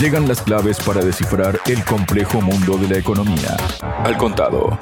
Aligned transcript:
Llegan 0.00 0.28
las 0.28 0.42
claves 0.42 0.78
para 0.84 1.04
descifrar 1.04 1.58
el 1.66 1.84
complejo 1.84 2.40
mundo 2.40 2.76
de 2.76 2.88
la 2.88 2.98
economía. 2.98 3.56
Al 3.80 4.16
contado. 4.16 4.78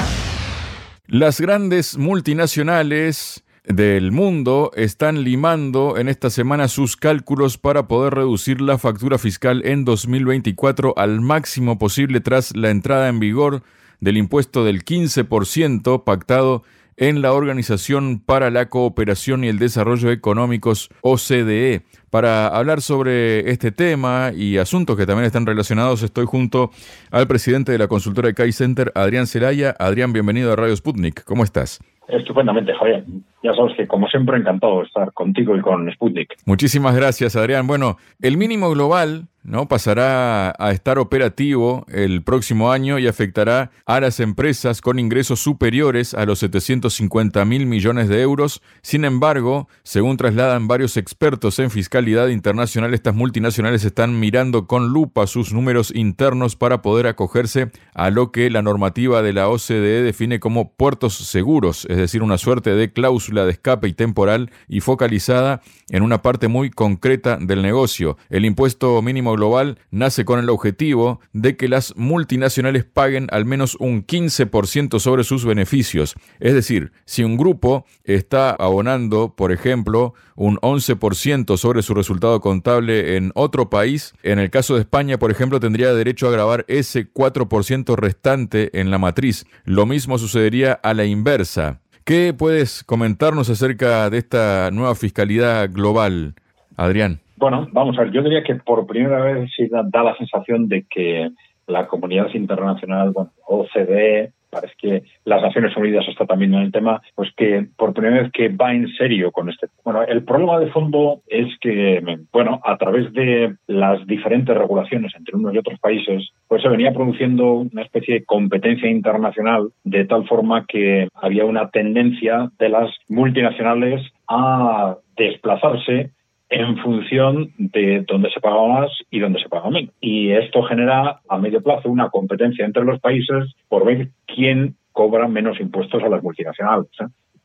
Las 1.06 1.40
grandes 1.40 1.98
multinacionales 1.98 3.44
del 3.64 4.10
mundo 4.10 4.72
están 4.74 5.22
limando 5.22 5.96
en 5.96 6.08
esta 6.08 6.30
semana 6.30 6.68
sus 6.68 6.96
cálculos 6.96 7.58
para 7.58 7.86
poder 7.86 8.14
reducir 8.14 8.60
la 8.60 8.78
factura 8.78 9.18
fiscal 9.18 9.62
en 9.64 9.84
2024 9.84 10.94
al 10.96 11.20
máximo 11.20 11.78
posible 11.78 12.20
tras 12.20 12.56
la 12.56 12.70
entrada 12.70 13.08
en 13.08 13.20
vigor 13.20 13.62
del 14.00 14.16
impuesto 14.16 14.64
del 14.64 14.84
15% 14.84 16.02
pactado 16.02 16.64
en 16.96 17.22
la 17.22 17.32
Organización 17.32 18.20
para 18.24 18.50
la 18.50 18.68
Cooperación 18.68 19.44
y 19.44 19.48
el 19.48 19.58
Desarrollo 19.58 20.10
Económicos 20.10 20.90
OCDE. 21.02 21.82
Para 22.10 22.48
hablar 22.48 22.82
sobre 22.82 23.50
este 23.50 23.72
tema 23.72 24.32
y 24.34 24.58
asuntos 24.58 24.96
que 24.96 25.06
también 25.06 25.26
están 25.26 25.46
relacionados, 25.46 26.02
estoy 26.02 26.26
junto 26.26 26.70
al 27.10 27.26
presidente 27.26 27.72
de 27.72 27.78
la 27.78 27.88
consultora 27.88 28.28
de 28.28 28.34
Kai 28.34 28.52
Center, 28.52 28.92
Adrián 28.94 29.26
Celaya. 29.26 29.74
Adrián, 29.78 30.12
bienvenido 30.12 30.52
a 30.52 30.56
Radio 30.56 30.76
Sputnik. 30.76 31.24
¿Cómo 31.24 31.44
estás? 31.44 31.80
Estupendamente, 32.08 32.74
Javier. 32.74 33.04
Ya 33.42 33.54
sabes 33.54 33.74
que, 33.76 33.86
como 33.86 34.06
siempre, 34.08 34.36
encantado 34.36 34.80
de 34.80 34.86
estar 34.86 35.12
contigo 35.12 35.56
y 35.56 35.60
con 35.62 35.90
Sputnik. 35.92 36.34
Muchísimas 36.44 36.94
gracias, 36.94 37.36
Adrián. 37.36 37.66
Bueno, 37.66 37.96
el 38.20 38.36
mínimo 38.36 38.70
global 38.70 39.28
¿no? 39.42 39.68
pasará 39.68 40.54
a 40.58 40.70
estar 40.72 40.98
operativo 40.98 41.84
el 41.88 42.22
próximo 42.22 42.70
año 42.70 42.98
y 42.98 43.06
afectará 43.06 43.70
a 43.86 44.00
las 44.00 44.20
empresas 44.20 44.80
con 44.80 44.98
ingresos 44.98 45.40
superiores 45.40 46.14
a 46.14 46.26
los 46.26 46.40
750 46.40 47.44
mil 47.44 47.66
millones 47.66 48.08
de 48.08 48.22
euros. 48.22 48.62
Sin 48.82 49.04
embargo, 49.04 49.68
según 49.82 50.16
trasladan 50.16 50.68
varios 50.68 50.96
expertos 50.96 51.58
en 51.58 51.70
fiscalidad 51.70 52.28
internacional, 52.28 52.94
estas 52.94 53.14
multinacionales 53.14 53.84
están 53.84 54.18
mirando 54.20 54.66
con 54.66 54.88
lupa 54.88 55.26
sus 55.26 55.52
números 55.52 55.92
internos 55.94 56.56
para 56.56 56.82
poder 56.82 57.06
acogerse 57.06 57.70
a 57.94 58.10
lo 58.10 58.32
que 58.32 58.50
la 58.50 58.62
normativa 58.62 59.22
de 59.22 59.32
la 59.32 59.48
OCDE 59.48 60.02
define 60.02 60.40
como 60.40 60.72
puertos 60.72 61.14
seguros, 61.14 61.86
es 61.88 61.96
decir, 61.96 62.22
una 62.22 62.38
suerte 62.38 62.74
de 62.74 62.92
cláusula 62.92 63.44
de 63.44 63.52
escape 63.52 63.88
y 63.88 63.92
temporal 63.92 64.50
y 64.68 64.80
focalizada 64.80 65.60
en 65.88 66.02
una 66.02 66.22
parte 66.22 66.48
muy 66.48 66.70
concreta 66.70 67.36
del 67.40 67.62
negocio. 67.62 68.16
El 68.30 68.44
impuesto 68.44 69.00
mínimo 69.02 69.31
global 69.34 69.78
nace 69.90 70.24
con 70.24 70.38
el 70.38 70.50
objetivo 70.50 71.20
de 71.32 71.56
que 71.56 71.68
las 71.68 71.94
multinacionales 71.96 72.84
paguen 72.84 73.28
al 73.30 73.44
menos 73.44 73.76
un 73.80 74.06
15% 74.06 74.98
sobre 74.98 75.24
sus 75.24 75.44
beneficios. 75.44 76.14
Es 76.40 76.54
decir, 76.54 76.92
si 77.04 77.24
un 77.24 77.36
grupo 77.36 77.84
está 78.04 78.50
abonando, 78.50 79.34
por 79.36 79.52
ejemplo, 79.52 80.14
un 80.34 80.56
11% 80.58 81.56
sobre 81.56 81.82
su 81.82 81.94
resultado 81.94 82.40
contable 82.40 83.16
en 83.16 83.32
otro 83.34 83.70
país, 83.70 84.14
en 84.22 84.38
el 84.38 84.50
caso 84.50 84.74
de 84.74 84.80
España, 84.80 85.18
por 85.18 85.30
ejemplo, 85.30 85.60
tendría 85.60 85.94
derecho 85.94 86.28
a 86.28 86.32
grabar 86.32 86.64
ese 86.68 87.12
4% 87.12 87.96
restante 87.96 88.78
en 88.78 88.90
la 88.90 88.98
matriz. 88.98 89.46
Lo 89.64 89.86
mismo 89.86 90.18
sucedería 90.18 90.72
a 90.72 90.94
la 90.94 91.04
inversa. 91.04 91.80
¿Qué 92.04 92.34
puedes 92.36 92.82
comentarnos 92.82 93.48
acerca 93.48 94.10
de 94.10 94.18
esta 94.18 94.70
nueva 94.72 94.96
fiscalidad 94.96 95.70
global, 95.70 96.34
Adrián? 96.76 97.21
Bueno, 97.42 97.66
vamos 97.72 97.98
a 97.98 98.02
ver, 98.02 98.12
yo 98.12 98.22
diría 98.22 98.44
que 98.44 98.54
por 98.54 98.86
primera 98.86 99.20
vez 99.20 99.50
sí 99.56 99.66
da, 99.66 100.04
la 100.04 100.16
sensación 100.16 100.68
de 100.68 100.86
que 100.88 101.28
la 101.66 101.88
comunidad 101.88 102.32
internacional, 102.34 103.10
bueno, 103.10 103.32
OCDE, 103.48 104.30
parece 104.48 104.74
que 104.78 105.02
las 105.24 105.42
Naciones 105.42 105.76
Unidas 105.76 106.04
está 106.06 106.24
también 106.24 106.54
en 106.54 106.60
el 106.60 106.70
tema, 106.70 107.02
pues 107.16 107.30
que 107.36 107.66
por 107.76 107.94
primera 107.94 108.22
vez 108.22 108.30
que 108.30 108.48
va 108.48 108.72
en 108.72 108.86
serio 108.96 109.32
con 109.32 109.48
este. 109.48 109.66
Bueno, 109.82 110.04
el 110.04 110.22
problema 110.22 110.60
de 110.60 110.70
fondo 110.70 111.22
es 111.26 111.48
que, 111.60 112.00
bueno, 112.32 112.60
a 112.64 112.76
través 112.76 113.12
de 113.12 113.56
las 113.66 114.06
diferentes 114.06 114.56
regulaciones 114.56 115.12
entre 115.16 115.34
unos 115.34 115.52
y 115.52 115.58
otros 115.58 115.80
países, 115.80 116.28
pues 116.46 116.62
se 116.62 116.68
venía 116.68 116.92
produciendo 116.92 117.54
una 117.54 117.82
especie 117.82 118.14
de 118.14 118.24
competencia 118.24 118.88
internacional 118.88 119.70
de 119.82 120.04
tal 120.04 120.28
forma 120.28 120.64
que 120.66 121.08
había 121.12 121.44
una 121.44 121.70
tendencia 121.70 122.52
de 122.60 122.68
las 122.68 122.88
multinacionales 123.08 124.00
a 124.28 124.96
desplazarse 125.16 126.12
en 126.52 126.76
función 126.76 127.50
de 127.56 128.04
dónde 128.06 128.30
se 128.30 128.38
paga 128.38 128.66
más 128.66 128.90
y 129.10 129.20
dónde 129.20 129.40
se 129.40 129.48
paga 129.48 129.70
menos. 129.70 129.94
Y 130.02 130.32
esto 130.32 130.62
genera 130.62 131.20
a 131.26 131.38
medio 131.38 131.62
plazo 131.62 131.88
una 131.88 132.10
competencia 132.10 132.66
entre 132.66 132.84
los 132.84 133.00
países 133.00 133.54
por 133.68 133.86
ver 133.86 134.08
quién 134.26 134.76
cobra 134.92 135.26
menos 135.28 135.58
impuestos 135.60 136.02
a 136.02 136.10
las 136.10 136.22
multinacionales. 136.22 136.88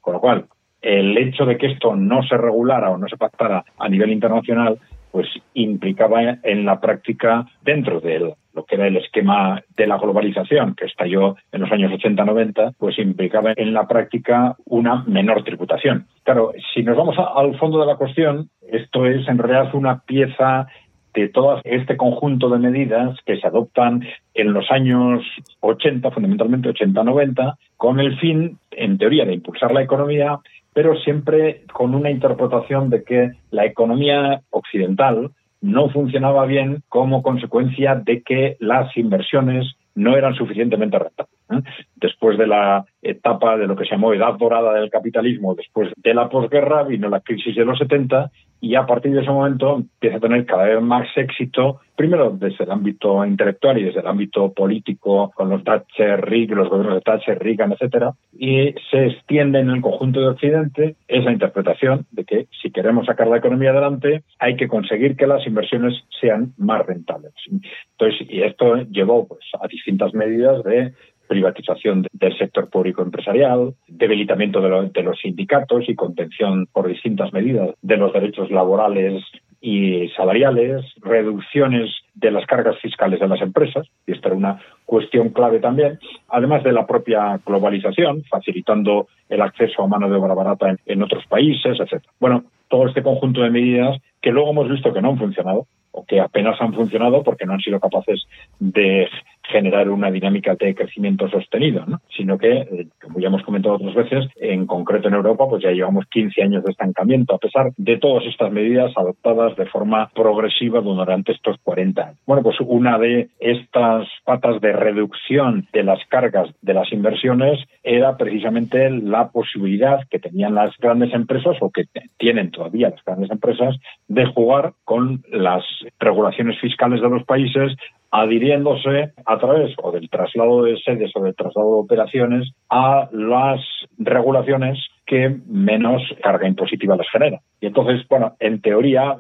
Con 0.02 0.14
lo 0.14 0.20
cual, 0.20 0.46
el 0.82 1.18
hecho 1.18 1.46
de 1.46 1.58
que 1.58 1.68
esto 1.68 1.96
no 1.96 2.22
se 2.24 2.38
regulara 2.38 2.90
o 2.90 2.98
no 2.98 3.08
se 3.08 3.16
pactara 3.16 3.64
a 3.80 3.88
nivel 3.88 4.12
internacional, 4.12 4.78
pues 5.18 5.30
implicaba 5.56 6.38
en 6.44 6.64
la 6.64 6.80
práctica 6.80 7.48
dentro 7.64 8.00
de 8.00 8.36
lo 8.54 8.66
que 8.66 8.76
era 8.76 8.86
el 8.86 8.98
esquema 8.98 9.64
de 9.76 9.88
la 9.88 9.98
globalización 9.98 10.76
que 10.76 10.86
estalló 10.86 11.36
en 11.52 11.62
los 11.62 11.72
años 11.72 11.92
80-90, 11.92 12.76
pues 12.78 13.00
implicaba 13.00 13.54
en 13.56 13.74
la 13.74 13.88
práctica 13.88 14.56
una 14.66 15.04
menor 15.08 15.44
tributación. 15.44 16.06
Claro, 16.22 16.52
si 16.72 16.84
nos 16.84 16.96
vamos 16.96 17.16
al 17.18 17.58
fondo 17.58 17.80
de 17.80 17.88
la 17.88 17.96
cuestión, 17.96 18.52
esto 18.72 19.08
es 19.08 19.28
en 19.28 19.40
realidad 19.40 19.74
una 19.74 20.02
pieza 20.02 20.68
de 21.16 21.30
todo 21.30 21.62
este 21.64 21.98
conjunto 21.98 22.48
de 22.48 22.60
medidas 22.60 23.18
que 23.26 23.38
se 23.38 23.48
adoptan 23.48 24.06
en 24.36 24.54
los 24.54 24.70
años 24.70 25.24
80, 25.62 26.12
fundamentalmente 26.12 26.70
80-90, 26.70 27.56
con 27.76 28.00
el 28.00 28.20
fin, 28.20 28.60
en 28.70 29.00
teoría, 29.00 29.26
de 29.26 29.34
impulsar 29.34 29.72
la 29.72 29.82
economía, 29.82 30.38
pero 30.78 30.96
siempre 30.98 31.64
con 31.74 31.96
una 31.96 32.12
interpretación 32.12 32.92
de 32.92 33.04
que 33.04 33.32
la 33.50 33.66
economía 33.66 34.42
occidental 34.52 35.32
no 35.60 35.90
funcionaba 35.90 36.46
bien 36.46 36.84
como 36.88 37.24
consecuencia 37.24 37.96
de 37.96 38.22
que 38.22 38.58
las 38.60 38.96
inversiones 38.96 39.66
no 39.96 40.16
eran 40.16 40.36
suficientemente 40.36 41.00
rentables. 41.00 41.34
¿eh? 41.50 41.62
Después 41.96 42.38
de 42.38 42.46
la 42.46 42.86
etapa 43.02 43.58
de 43.58 43.66
lo 43.66 43.76
que 43.76 43.86
se 43.86 43.96
llamó 43.96 44.14
edad 44.14 44.36
dorada 44.36 44.74
del 44.74 44.92
capitalismo, 44.92 45.56
después 45.56 45.92
de 45.98 46.14
la 46.14 46.30
posguerra, 46.30 46.84
vino 46.84 47.10
la 47.10 47.22
crisis 47.22 47.56
de 47.56 47.66
los 47.66 47.80
70 47.80 48.30
y 48.60 48.76
a 48.76 48.86
partir 48.86 49.14
de 49.14 49.22
ese 49.22 49.30
momento 49.30 49.76
empieza 49.76 50.18
a 50.18 50.22
tener 50.22 50.46
cada 50.46 50.66
vez 50.66 50.82
más 50.82 51.08
éxito, 51.16 51.82
primero 51.96 52.32
desde 52.32 52.64
el 52.64 52.72
ámbito 52.72 53.26
intelectual 53.26 53.78
y 53.78 53.84
desde 53.84 54.00
el 54.00 54.08
ámbito 54.08 54.52
político, 54.54 55.32
con 55.36 55.50
los 55.50 55.64
Thatcher, 55.64 56.22
Rick, 56.22 56.52
los 56.52 56.70
gobiernos 56.70 56.96
de 56.96 57.02
Thatcher, 57.02 57.40
Reagan, 57.40 57.74
etcétera, 57.74 58.14
y 58.38 58.74
se 58.92 59.08
extiende 59.08 59.60
en 59.60 59.70
el 59.70 59.82
conjunto 59.82 60.20
de 60.20 60.28
Occidente 60.28 60.96
esa 61.08 61.32
interpretación 61.32 62.06
de 62.12 62.24
que 62.24 62.48
si 62.62 62.72
queremos 62.72 63.06
sacar 63.06 63.28
la 63.28 63.38
economía 63.38 63.72
adelante, 63.72 64.24
hay 64.40 64.56
que 64.56 64.68
conseguir 64.68 65.16
que 65.16 65.28
las 65.28 65.46
inversiones 65.46 65.94
sean 66.20 66.54
más 66.58 66.86
rentables. 66.86 67.34
Entonces, 67.50 68.28
y 68.30 68.42
esto 68.42 68.84
llevó 68.84 69.28
pues, 69.28 69.42
a 69.60 69.68
distintas 69.68 70.14
medidas 70.14 70.64
de 70.64 70.94
privatización 71.28 72.08
del 72.12 72.38
sector 72.38 72.70
público 72.70 73.02
empresarial, 73.02 73.74
debilitamiento 73.88 74.62
de, 74.62 75.04
los 75.04 75.20
sindicatos 75.20 75.88
y 75.88 75.96
contención 75.96 76.68
por 76.72 76.88
distintas 76.88 77.34
medidas 77.34 77.72
de 77.82 77.98
los 77.98 78.14
derechos 78.14 78.50
laborales 78.52 79.24
y 79.60 80.08
salariales, 80.10 80.86
reducciones 81.02 81.90
de 82.14 82.32
las 82.32 82.46
cargas 82.46 82.78
fiscales 82.80 83.20
de 83.20 83.28
las 83.28 83.42
empresas, 83.42 83.88
y 84.06 84.14
esta 84.14 84.30
era 84.30 84.38
una 84.38 84.62
cuestión 84.86 85.30
clave 85.30 85.60
también, 85.60 86.00
además 86.30 86.64
de 86.64 86.74
la 86.74 86.86
propia 86.86 87.40
globalización, 87.46 88.24
facilitando 88.30 89.08
el 89.30 89.42
acceso 89.42 89.84
a 89.84 89.88
mano 89.88 90.10
de 90.10 90.16
obra 90.16 90.34
barata 90.34 90.70
en, 90.70 90.80
en 90.86 91.04
otros 91.04 91.26
países, 91.28 91.80
etc. 91.80 92.04
Bueno, 92.20 92.44
todo 92.68 92.88
este 92.88 93.04
conjunto 93.04 93.42
de 93.42 93.50
medidas 93.50 94.00
que 94.22 94.32
luego 94.32 94.52
hemos 94.52 94.70
visto 94.70 94.94
que 94.94 95.02
no 95.02 95.10
han 95.10 95.18
funcionado, 95.18 95.68
o 95.98 96.06
que 96.06 96.20
apenas 96.20 96.62
han 96.62 96.74
funcionado 96.74 97.24
porque 97.24 97.46
no 97.46 97.54
han 97.54 97.60
sido 97.60 97.80
capaces 97.80 98.28
de 98.60 99.10
generar 99.48 99.90
una 99.90 100.12
dinámica 100.12 100.56
de 100.56 100.76
crecimiento 100.76 101.30
sostenido, 101.30 101.84
¿no? 101.88 102.02
sino 102.16 102.38
que, 102.38 102.52
eh, 102.52 102.88
como 103.02 103.20
ya 103.20 103.28
hemos 103.28 103.44
comentado 103.44 103.76
otras 103.76 103.96
veces, 103.96 104.26
en 104.36 104.66
concreto 104.66 105.08
en 105.08 105.16
Europa, 105.16 105.46
pues 105.50 105.64
ya 105.64 105.72
llevamos 105.72 106.06
15 106.08 106.44
años 106.44 106.64
de 106.64 106.72
estancamiento, 106.72 107.36
a 107.36 107.40
pesar 107.40 107.72
de 107.78 107.98
todas 107.98 108.26
estas 108.26 108.52
medidas 108.52 108.92
adoptadas 108.96 109.56
de 109.56 109.66
forma 109.66 110.10
progresiva 110.14 110.82
durante 110.82 111.32
estos 111.32 111.58
40 111.64 112.02
años. 112.02 112.18
Bueno, 112.26 112.44
pues 112.44 112.58
una 112.60 112.98
de 112.98 113.30
estas 113.40 114.08
patas 114.26 114.60
de 114.62 114.74
reducción 114.74 115.68
de 115.74 115.84
las 115.84 116.00
cargas 116.08 116.50
de 116.62 116.74
las 116.74 116.92
inversiones 116.92 117.60
era 117.84 118.18
precisamente 118.18 118.90
la 118.90 119.30
posibilidad 119.30 120.00
que 120.10 120.20
tenían 120.20 120.56
las 120.56 120.76
grandes 120.78 121.14
empresas 121.14 121.56
o 121.62 121.72
que 121.72 121.86
tienen 122.18 122.52
todavía 122.52 122.90
las 122.90 123.04
grandes 123.04 123.32
empresas 123.32 123.76
de 124.08 124.26
jugar 124.26 124.74
con 124.84 125.24
las 125.32 125.64
regulaciones 126.00 126.60
fiscales 126.60 127.02
de 127.02 127.10
los 127.10 127.24
países 127.24 127.76
adhiriéndose 128.12 129.12
a 129.26 129.38
través 129.38 129.74
o 129.82 129.92
del 129.92 130.10
traslado 130.10 130.64
de 130.64 130.78
sedes 130.78 131.12
o 131.16 131.22
del 131.22 131.36
traslado 131.36 131.76
de 131.76 131.82
operaciones 131.82 132.52
a 132.70 133.10
las 133.12 133.60
regulaciones 133.98 134.80
que 135.06 135.38
menos 135.48 136.02
carga 136.22 136.48
impositiva 136.48 136.96
les 136.96 137.10
genera. 137.10 137.40
Y 137.62 137.68
entonces, 137.68 138.06
bueno, 138.08 138.36
en 138.40 138.62
teoría 138.62 139.18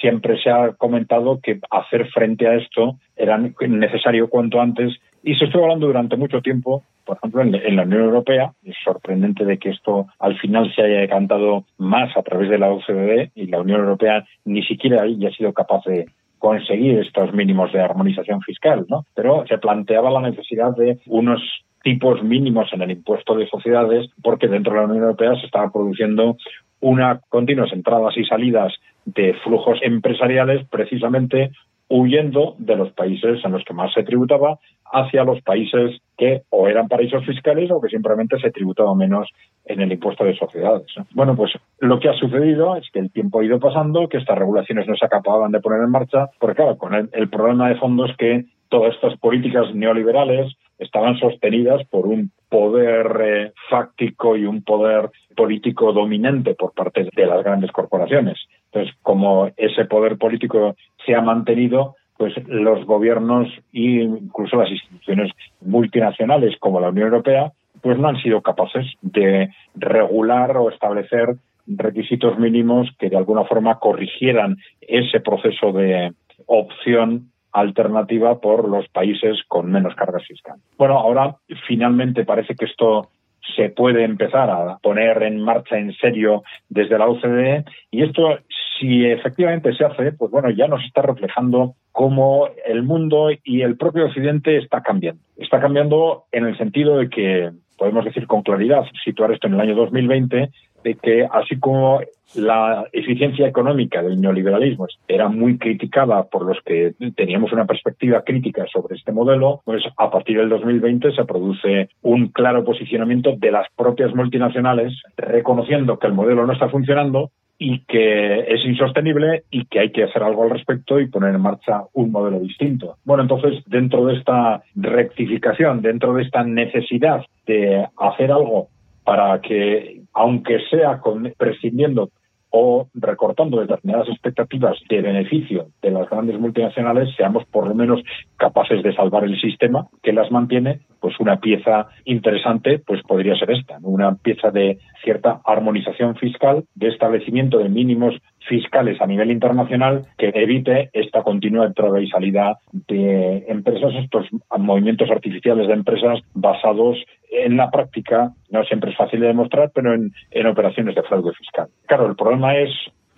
siempre 0.00 0.40
se 0.42 0.50
ha 0.50 0.72
comentado 0.72 1.40
que 1.42 1.60
hacer 1.70 2.08
frente 2.08 2.46
a 2.46 2.54
esto 2.54 2.96
era 3.16 3.38
necesario 3.38 4.28
cuanto 4.28 4.60
antes 4.60 4.98
y 5.22 5.34
se 5.34 5.44
estuvo 5.44 5.64
hablando 5.64 5.86
durante 5.86 6.16
mucho 6.16 6.40
tiempo, 6.40 6.82
por 7.04 7.18
ejemplo, 7.18 7.42
en, 7.42 7.76
la 7.76 7.82
Unión 7.82 8.04
Europea. 8.04 8.52
Es 8.64 8.74
sorprendente 8.82 9.44
de 9.44 9.58
que 9.58 9.70
esto 9.70 10.06
al 10.18 10.38
final 10.38 10.72
se 10.74 10.82
haya 10.82 11.00
decantado 11.00 11.64
más 11.76 12.16
a 12.16 12.22
través 12.22 12.48
de 12.48 12.58
la 12.58 12.70
OCDE 12.70 13.30
y 13.34 13.46
la 13.46 13.60
Unión 13.60 13.80
Europea 13.80 14.24
ni 14.46 14.62
siquiera 14.62 15.02
haya 15.02 15.30
sido 15.32 15.52
capaz 15.52 15.84
de, 15.84 16.06
conseguir 16.40 16.98
estos 16.98 17.32
mínimos 17.32 17.72
de 17.72 17.80
armonización 17.80 18.40
fiscal, 18.40 18.86
¿no? 18.88 19.04
Pero 19.14 19.44
se 19.46 19.58
planteaba 19.58 20.10
la 20.10 20.22
necesidad 20.22 20.74
de 20.74 20.98
unos 21.06 21.40
tipos 21.84 22.22
mínimos 22.22 22.72
en 22.72 22.82
el 22.82 22.90
impuesto 22.90 23.36
de 23.36 23.46
sociedades 23.46 24.10
porque 24.22 24.48
dentro 24.48 24.72
de 24.72 24.80
la 24.80 24.86
Unión 24.86 25.04
Europea 25.04 25.36
se 25.36 25.46
estaba 25.46 25.70
produciendo 25.70 26.36
una 26.80 27.20
continuas 27.28 27.72
entradas 27.72 28.16
y 28.16 28.24
salidas 28.24 28.72
de 29.04 29.34
flujos 29.44 29.78
empresariales 29.82 30.66
precisamente 30.68 31.52
huyendo 31.88 32.54
de 32.58 32.76
los 32.76 32.92
países 32.92 33.44
en 33.44 33.52
los 33.52 33.64
que 33.64 33.74
más 33.74 33.92
se 33.92 34.02
tributaba 34.02 34.58
hacia 34.92 35.24
los 35.24 35.42
países 35.42 36.00
que 36.20 36.42
o 36.50 36.68
eran 36.68 36.86
paraísos 36.86 37.24
fiscales 37.24 37.70
o 37.70 37.80
que 37.80 37.88
simplemente 37.88 38.38
se 38.38 38.50
tributaba 38.50 38.94
menos 38.94 39.26
en 39.64 39.80
el 39.80 39.90
impuesto 39.90 40.24
de 40.24 40.36
sociedades. 40.36 40.86
Bueno, 41.14 41.34
pues 41.34 41.52
lo 41.78 41.98
que 41.98 42.10
ha 42.10 42.12
sucedido 42.12 42.76
es 42.76 42.90
que 42.92 42.98
el 42.98 43.10
tiempo 43.10 43.40
ha 43.40 43.44
ido 43.44 43.58
pasando, 43.58 44.06
que 44.06 44.18
estas 44.18 44.36
regulaciones 44.36 44.86
no 44.86 44.94
se 44.96 45.06
acababan 45.06 45.50
de 45.50 45.60
poner 45.60 45.80
en 45.80 45.90
marcha, 45.90 46.28
porque 46.38 46.56
claro, 46.56 46.76
con 46.76 46.94
el, 46.94 47.08
el 47.12 47.30
problema 47.30 47.70
de 47.70 47.76
fondo 47.76 48.04
es 48.04 48.14
que 48.18 48.44
todas 48.68 48.94
estas 48.94 49.18
políticas 49.18 49.74
neoliberales 49.74 50.54
estaban 50.78 51.18
sostenidas 51.18 51.86
por 51.88 52.06
un 52.06 52.32
poder 52.50 53.20
eh, 53.22 53.52
fáctico 53.70 54.36
y 54.36 54.44
un 54.44 54.62
poder 54.62 55.10
político 55.34 55.92
dominante 55.92 56.54
por 56.54 56.74
parte 56.74 57.08
de 57.16 57.26
las 57.26 57.42
grandes 57.42 57.72
corporaciones. 57.72 58.38
Entonces, 58.66 58.94
como 59.02 59.50
ese 59.56 59.86
poder 59.86 60.18
político 60.18 60.74
se 61.06 61.14
ha 61.14 61.22
mantenido, 61.22 61.96
pues 62.20 62.34
los 62.48 62.84
gobiernos 62.84 63.48
e 63.72 64.02
incluso 64.02 64.56
las 64.56 64.70
instituciones 64.70 65.32
multinacionales 65.62 66.54
como 66.60 66.78
la 66.78 66.90
Unión 66.90 67.06
Europea, 67.06 67.50
pues 67.80 67.98
no 67.98 68.08
han 68.08 68.20
sido 68.20 68.42
capaces 68.42 68.84
de 69.00 69.48
regular 69.74 70.54
o 70.58 70.68
establecer 70.68 71.36
requisitos 71.66 72.38
mínimos 72.38 72.90
que 72.98 73.08
de 73.08 73.16
alguna 73.16 73.44
forma 73.44 73.78
corrigieran 73.78 74.58
ese 74.82 75.20
proceso 75.20 75.72
de 75.72 76.12
opción 76.44 77.30
alternativa 77.52 78.38
por 78.38 78.68
los 78.68 78.86
países 78.88 79.38
con 79.48 79.72
menos 79.72 79.94
cargas 79.94 80.26
fiscales. 80.26 80.62
Bueno, 80.76 80.98
ahora 80.98 81.36
finalmente 81.66 82.26
parece 82.26 82.54
que 82.54 82.66
esto 82.66 83.08
se 83.56 83.70
puede 83.70 84.04
empezar 84.04 84.50
a 84.50 84.76
poner 84.82 85.22
en 85.22 85.40
marcha 85.40 85.78
en 85.78 85.94
serio 85.94 86.42
desde 86.68 86.98
la 86.98 87.06
OCDE 87.06 87.64
y 87.90 88.02
esto 88.02 88.40
si 88.80 89.04
efectivamente 89.04 89.74
se 89.74 89.84
hace, 89.84 90.12
pues 90.12 90.30
bueno, 90.30 90.50
ya 90.50 90.66
nos 90.66 90.82
está 90.84 91.02
reflejando 91.02 91.74
cómo 91.92 92.48
el 92.66 92.82
mundo 92.82 93.28
y 93.44 93.60
el 93.60 93.76
propio 93.76 94.06
Occidente 94.06 94.56
está 94.56 94.82
cambiando. 94.82 95.22
Está 95.36 95.60
cambiando 95.60 96.24
en 96.32 96.46
el 96.46 96.56
sentido 96.56 96.96
de 96.96 97.10
que 97.10 97.50
podemos 97.76 98.04
decir 98.04 98.26
con 98.26 98.42
claridad, 98.42 98.84
situar 99.04 99.32
esto 99.32 99.46
en 99.46 99.54
el 99.54 99.60
año 99.60 99.74
2020, 99.74 100.50
de 100.84 100.94
que 100.94 101.26
así 101.30 101.58
como 101.58 102.00
la 102.34 102.84
eficiencia 102.92 103.46
económica 103.48 104.02
del 104.02 104.20
neoliberalismo 104.20 104.86
era 105.08 105.28
muy 105.28 105.58
criticada 105.58 106.24
por 106.24 106.46
los 106.46 106.58
que 106.64 106.94
teníamos 107.16 107.52
una 107.52 107.66
perspectiva 107.66 108.22
crítica 108.22 108.64
sobre 108.72 108.96
este 108.96 109.12
modelo, 109.12 109.62
pues 109.64 109.82
a 109.96 110.10
partir 110.10 110.38
del 110.38 110.48
2020 110.48 111.12
se 111.12 111.24
produce 111.24 111.88
un 112.02 112.28
claro 112.28 112.64
posicionamiento 112.64 113.34
de 113.36 113.50
las 113.50 113.66
propias 113.76 114.14
multinacionales 114.14 114.92
reconociendo 115.16 115.98
que 115.98 116.06
el 116.06 116.14
modelo 116.14 116.46
no 116.46 116.52
está 116.52 116.68
funcionando 116.68 117.30
y 117.62 117.80
que 117.80 118.40
es 118.40 118.64
insostenible 118.64 119.44
y 119.50 119.66
que 119.66 119.80
hay 119.80 119.92
que 119.92 120.04
hacer 120.04 120.22
algo 120.22 120.44
al 120.44 120.50
respecto 120.50 120.98
y 120.98 121.08
poner 121.08 121.34
en 121.34 121.42
marcha 121.42 121.82
un 121.92 122.10
modelo 122.10 122.40
distinto. 122.40 122.96
Bueno, 123.04 123.22
entonces, 123.22 123.62
dentro 123.66 124.06
de 124.06 124.14
esta 124.16 124.62
rectificación, 124.74 125.82
dentro 125.82 126.14
de 126.14 126.22
esta 126.22 126.42
necesidad 126.42 127.22
de 127.46 127.86
hacer 127.98 128.32
algo 128.32 128.68
para 129.04 129.42
que, 129.42 130.00
aunque 130.14 130.60
sea 130.70 131.00
con, 131.00 131.34
prescindiendo 131.36 132.08
o 132.50 132.88
recortando 132.94 133.60
determinadas 133.60 134.08
expectativas 134.08 134.76
de 134.88 135.00
beneficio 135.00 135.68
de 135.82 135.90
las 135.90 136.08
grandes 136.10 136.38
multinacionales, 136.38 137.14
seamos 137.16 137.44
por 137.46 137.66
lo 137.66 137.74
menos 137.74 138.02
capaces 138.36 138.82
de 138.82 138.94
salvar 138.94 139.24
el 139.24 139.40
sistema 139.40 139.88
que 140.02 140.12
las 140.12 140.30
mantiene, 140.30 140.80
pues 141.00 141.18
una 141.20 141.40
pieza 141.40 141.86
interesante 142.04 142.78
pues 142.78 143.02
podría 143.02 143.36
ser 143.36 143.52
esta, 143.52 143.78
una 143.82 144.14
pieza 144.16 144.50
de 144.50 144.78
cierta 145.02 145.40
armonización 145.44 146.16
fiscal, 146.16 146.64
de 146.74 146.88
establecimiento 146.88 147.58
de 147.58 147.68
mínimos 147.68 148.14
fiscales 148.50 149.00
a 149.00 149.06
nivel 149.06 149.30
internacional 149.30 150.06
que 150.18 150.32
evite 150.34 150.90
esta 150.92 151.22
continua 151.22 151.66
entrada 151.66 152.00
y 152.00 152.08
salida 152.08 152.58
de 152.72 153.44
empresas, 153.46 153.94
estos 153.94 154.26
movimientos 154.58 155.08
artificiales 155.08 155.68
de 155.68 155.74
empresas 155.74 156.18
basados 156.34 156.98
en 157.30 157.56
la 157.56 157.70
práctica, 157.70 158.32
no 158.50 158.64
siempre 158.64 158.90
es 158.90 158.96
fácil 158.96 159.20
de 159.20 159.28
demostrar, 159.28 159.70
pero 159.72 159.94
en, 159.94 160.12
en 160.32 160.46
operaciones 160.48 160.96
de 160.96 161.02
fraude 161.04 161.32
fiscal. 161.34 161.68
Claro, 161.86 162.08
el 162.08 162.16
problema 162.16 162.56
es, 162.56 162.70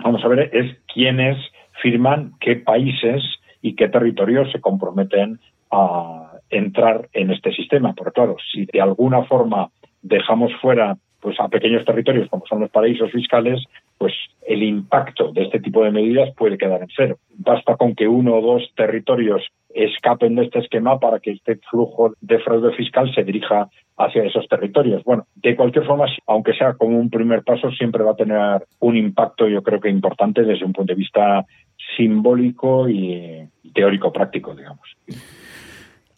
vamos 0.05 0.23
a 0.23 0.29
ver, 0.29 0.51
es 0.53 0.77
quiénes 0.93 1.39
firman 1.81 2.33
qué 2.39 2.57
países 2.57 3.23
y 3.63 3.75
qué 3.75 3.89
territorios 3.89 4.53
se 4.53 4.61
comprometen 4.61 5.41
a 5.71 6.33
entrar 6.51 7.09
en 7.15 7.31
este 7.31 7.53
sistema. 7.53 7.95
Porque 7.95 8.13
claro, 8.13 8.37
si 8.53 8.67
de 8.67 8.83
alguna 8.83 9.25
forma 9.25 9.71
dejamos 10.03 10.53
fuera 10.61 10.99
pues 11.23 11.39
a 11.39 11.49
pequeños 11.49 11.85
territorios 11.85 12.29
como 12.29 12.45
son 12.47 12.61
los 12.61 12.71
paraísos 12.71 13.11
fiscales, 13.13 13.65
pues 14.03 14.15
el 14.49 14.65
impacto 14.65 15.31
de 15.31 15.45
este 15.45 15.61
tipo 15.61 15.85
de 15.85 15.93
medidas 15.93 16.35
puede 16.37 16.59
quedar 16.59 16.83
en 16.83 16.89
cero. 16.97 17.19
Basta 17.37 17.77
con 17.77 17.95
que 17.95 18.09
uno 18.09 18.35
o 18.35 18.41
dos 18.41 18.69
territorios 18.75 19.47
escapen 19.73 20.35
de 20.35 20.47
este 20.47 20.59
esquema 20.59 20.99
para 20.99 21.21
que 21.21 21.31
este 21.31 21.61
flujo 21.71 22.13
de 22.21 22.41
fraude 22.41 22.75
fiscal 22.75 23.15
se 23.15 23.23
dirija 23.23 23.69
hacia 23.97 24.25
esos 24.25 24.49
territorios. 24.49 25.05
Bueno, 25.05 25.29
de 25.37 25.55
cualquier 25.55 25.87
forma, 25.87 26.07
aunque 26.27 26.53
sea 26.55 26.73
como 26.73 26.99
un 26.99 27.11
primer 27.11 27.45
paso, 27.45 27.71
siempre 27.71 28.03
va 28.03 28.11
a 28.11 28.17
tener 28.17 28.67
un 28.81 28.97
impacto, 28.97 29.47
yo 29.47 29.63
creo 29.63 29.79
que 29.79 29.89
importante 29.89 30.43
desde 30.43 30.65
un 30.65 30.73
punto 30.73 30.93
de 30.93 30.99
vista 30.99 31.47
simbólico 31.97 32.89
y 32.89 33.47
teórico 33.73 34.13
práctico, 34.13 34.53
digamos. 34.57 34.97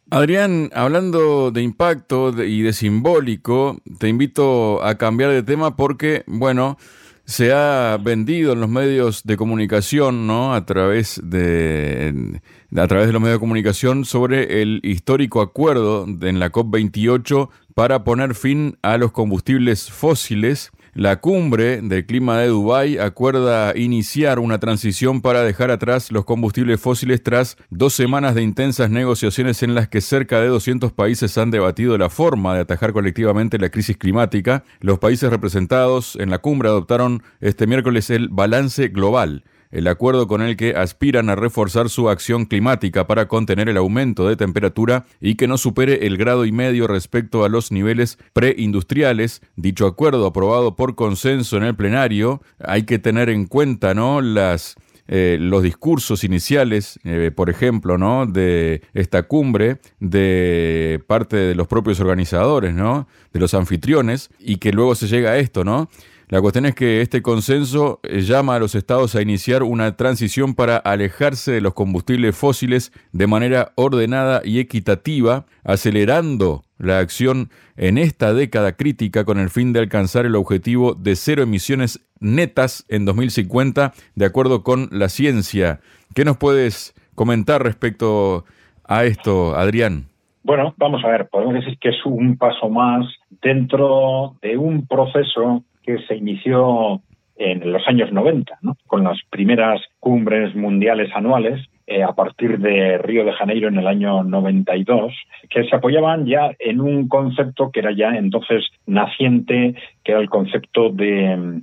Adrián, 0.08 0.70
hablando 0.72 1.50
de 1.50 1.60
impacto 1.60 2.32
y 2.42 2.62
de 2.62 2.72
simbólico, 2.72 3.76
te 4.00 4.08
invito 4.08 4.82
a 4.82 4.96
cambiar 4.96 5.32
de 5.32 5.42
tema 5.42 5.76
porque, 5.76 6.22
bueno, 6.26 6.78
se 7.24 7.52
ha 7.52 7.98
vendido 8.00 8.52
en 8.52 8.60
los 8.60 8.68
medios 8.68 9.22
de 9.24 9.36
comunicación, 9.36 10.26
¿no? 10.26 10.54
A 10.54 10.66
través 10.66 11.20
de, 11.24 12.40
a 12.76 12.86
través 12.86 13.06
de 13.06 13.12
los 13.12 13.22
medios 13.22 13.36
de 13.36 13.40
comunicación 13.40 14.04
sobre 14.04 14.62
el 14.62 14.80
histórico 14.82 15.40
acuerdo 15.40 16.06
en 16.06 16.38
la 16.38 16.52
COP28 16.52 17.48
para 17.74 18.04
poner 18.04 18.34
fin 18.34 18.78
a 18.82 18.98
los 18.98 19.12
combustibles 19.12 19.90
fósiles 19.90 20.70
la 20.94 21.20
cumbre 21.20 21.82
del 21.82 22.06
clima 22.06 22.38
de 22.38 22.48
Dubái 22.48 22.98
acuerda 22.98 23.76
iniciar 23.76 24.38
una 24.38 24.60
transición 24.60 25.20
para 25.20 25.42
dejar 25.42 25.72
atrás 25.72 26.12
los 26.12 26.24
combustibles 26.24 26.80
fósiles 26.80 27.22
tras 27.22 27.56
dos 27.68 27.94
semanas 27.94 28.36
de 28.36 28.42
intensas 28.42 28.90
negociaciones 28.90 29.62
en 29.64 29.74
las 29.74 29.88
que 29.88 30.00
cerca 30.00 30.40
de 30.40 30.46
200 30.46 30.92
países 30.92 31.36
han 31.36 31.50
debatido 31.50 31.98
la 31.98 32.10
forma 32.10 32.54
de 32.54 32.60
atajar 32.60 32.92
colectivamente 32.92 33.58
la 33.58 33.70
crisis 33.70 33.96
climática. 33.96 34.62
Los 34.80 35.00
países 35.00 35.30
representados 35.30 36.16
en 36.16 36.30
la 36.30 36.38
cumbre 36.38 36.68
adoptaron 36.68 37.22
este 37.40 37.66
miércoles 37.66 38.10
el 38.10 38.28
balance 38.28 38.88
global 38.88 39.44
el 39.74 39.88
acuerdo 39.88 40.28
con 40.28 40.40
el 40.40 40.56
que 40.56 40.76
aspiran 40.76 41.28
a 41.28 41.34
reforzar 41.34 41.90
su 41.90 42.08
acción 42.08 42.46
climática 42.46 43.08
para 43.08 43.26
contener 43.26 43.68
el 43.68 43.76
aumento 43.76 44.28
de 44.28 44.36
temperatura 44.36 45.04
y 45.20 45.34
que 45.34 45.48
no 45.48 45.58
supere 45.58 46.06
el 46.06 46.16
grado 46.16 46.44
y 46.44 46.52
medio 46.52 46.86
respecto 46.86 47.44
a 47.44 47.48
los 47.48 47.72
niveles 47.72 48.16
preindustriales. 48.32 49.42
Dicho 49.56 49.86
acuerdo 49.86 50.26
aprobado 50.26 50.76
por 50.76 50.94
consenso 50.94 51.56
en 51.56 51.64
el 51.64 51.74
plenario, 51.74 52.40
hay 52.60 52.84
que 52.84 53.00
tener 53.00 53.28
en 53.28 53.46
cuenta 53.46 53.94
¿no? 53.94 54.20
las 54.20 54.76
eh, 55.06 55.36
los 55.38 55.62
discursos 55.62 56.24
iniciales, 56.24 56.98
eh, 57.04 57.30
por 57.34 57.50
ejemplo, 57.50 57.98
¿no? 57.98 58.24
de 58.24 58.80
esta 58.94 59.24
cumbre 59.24 59.78
de 60.00 61.02
parte 61.06 61.36
de 61.36 61.54
los 61.54 61.66
propios 61.66 62.00
organizadores, 62.00 62.72
¿no? 62.74 63.06
de 63.32 63.40
los 63.40 63.52
anfitriones, 63.52 64.30
y 64.38 64.56
que 64.56 64.72
luego 64.72 64.94
se 64.94 65.08
llega 65.08 65.32
a 65.32 65.36
esto, 65.36 65.62
¿no? 65.62 65.90
La 66.28 66.40
cuestión 66.40 66.64
es 66.64 66.74
que 66.74 67.02
este 67.02 67.20
consenso 67.20 68.00
eh, 68.02 68.20
llama 68.20 68.56
a 68.56 68.58
los 68.58 68.74
estados 68.74 69.14
a 69.14 69.20
iniciar 69.20 69.62
una 69.62 69.96
transición 69.96 70.54
para 70.54 70.78
alejarse 70.78 71.52
de 71.52 71.60
los 71.60 71.74
combustibles 71.74 72.36
fósiles 72.36 72.92
de 73.12 73.26
manera 73.26 73.72
ordenada 73.74 74.40
y 74.42 74.58
equitativa, 74.58 75.44
acelerando 75.64 76.62
la 76.78 76.98
acción 76.98 77.50
en 77.76 77.98
esta 77.98 78.32
década 78.32 78.72
crítica 78.72 79.24
con 79.24 79.38
el 79.38 79.50
fin 79.50 79.72
de 79.72 79.80
alcanzar 79.80 80.24
el 80.24 80.34
objetivo 80.34 80.94
de 80.94 81.14
cero 81.14 81.42
emisiones 81.42 82.06
netas 82.20 82.86
en 82.88 83.04
2050, 83.04 83.92
de 84.14 84.24
acuerdo 84.24 84.62
con 84.62 84.88
la 84.92 85.10
ciencia. 85.10 85.80
¿Qué 86.14 86.24
nos 86.24 86.38
puedes 86.38 86.94
comentar 87.14 87.62
respecto 87.62 88.44
a 88.84 89.04
esto, 89.04 89.54
Adrián? 89.56 90.06
Bueno, 90.42 90.74
vamos 90.78 91.02
a 91.04 91.08
ver, 91.08 91.28
podemos 91.28 91.54
decir 91.54 91.78
que 91.78 91.90
es 91.90 92.04
un 92.04 92.36
paso 92.36 92.68
más 92.68 93.06
dentro 93.42 94.36
de 94.42 94.56
un 94.56 94.86
proceso 94.86 95.64
que 95.84 95.98
se 96.06 96.16
inició 96.16 97.00
en 97.36 97.72
los 97.72 97.86
años 97.88 98.12
90, 98.12 98.58
con 98.86 99.04
las 99.04 99.18
primeras 99.30 99.80
cumbres 99.98 100.54
mundiales 100.54 101.10
anuales 101.14 101.60
eh, 101.86 102.02
a 102.02 102.12
partir 102.12 102.58
de 102.60 102.96
Río 102.96 103.26
de 103.26 103.32
Janeiro 103.32 103.68
en 103.68 103.76
el 103.76 103.86
año 103.86 104.24
92, 104.24 105.12
que 105.50 105.64
se 105.64 105.76
apoyaban 105.76 106.24
ya 106.24 106.52
en 106.58 106.80
un 106.80 107.08
concepto 107.08 107.70
que 107.70 107.80
era 107.80 107.92
ya 107.92 108.16
entonces 108.16 108.64
naciente, 108.86 109.74
que 110.02 110.12
era 110.12 110.20
el 110.20 110.30
concepto 110.30 110.88
de, 110.88 111.60